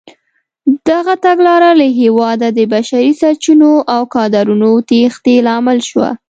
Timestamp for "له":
1.79-1.87